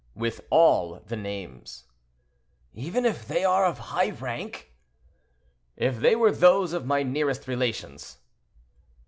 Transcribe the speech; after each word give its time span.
"With 0.15 0.41
all 0.49 0.99
the 1.05 1.15
names." 1.15 1.83
"Even 2.73 3.05
if 3.05 3.27
they 3.27 3.45
are 3.45 3.65
of 3.67 3.77
high 3.93 4.09
rank?" 4.09 4.73
"If 5.77 5.99
they 5.99 6.15
were 6.15 6.31
those 6.31 6.73
of 6.73 6.87
my 6.87 7.03
nearest 7.03 7.47
relations." 7.47 8.17